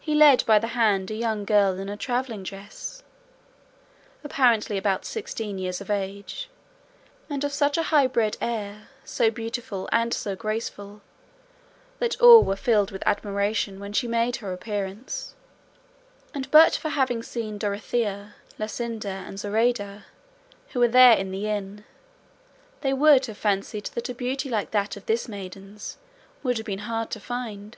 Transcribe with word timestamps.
He 0.00 0.14
led 0.14 0.46
by 0.46 0.58
the 0.58 0.68
hand 0.68 1.10
a 1.10 1.14
young 1.14 1.44
girl 1.44 1.78
in 1.78 1.90
a 1.90 1.96
travelling 1.98 2.42
dress, 2.42 3.02
apparently 4.24 4.78
about 4.78 5.04
sixteen 5.04 5.58
years 5.58 5.82
of 5.82 5.90
age, 5.90 6.48
and 7.28 7.44
of 7.44 7.52
such 7.52 7.76
a 7.76 7.82
high 7.92 8.06
bred 8.06 8.38
air, 8.40 8.88
so 9.04 9.30
beautiful 9.30 9.90
and 9.92 10.14
so 10.14 10.36
graceful, 10.36 11.02
that 11.98 12.18
all 12.18 12.42
were 12.44 12.56
filled 12.56 12.90
with 12.90 13.02
admiration 13.04 13.78
when 13.78 13.92
she 13.92 14.08
made 14.08 14.36
her 14.36 14.54
appearance, 14.54 15.34
and 16.32 16.50
but 16.50 16.74
for 16.76 16.88
having 16.88 17.22
seen 17.22 17.58
Dorothea, 17.58 18.36
Luscinda, 18.58 19.06
and 19.26 19.38
Zoraida, 19.38 20.06
who 20.68 20.80
were 20.80 20.88
there 20.88 21.12
in 21.12 21.30
the 21.30 21.46
inn, 21.46 21.84
they 22.80 22.94
would 22.94 23.26
have 23.26 23.36
fancied 23.36 23.90
that 23.92 24.08
a 24.08 24.14
beauty 24.14 24.48
like 24.48 24.70
that 24.70 24.96
of 24.96 25.04
this 25.04 25.28
maiden's 25.28 25.98
would 26.42 26.56
have 26.56 26.64
been 26.64 26.78
hard 26.88 27.10
to 27.10 27.20
find. 27.20 27.76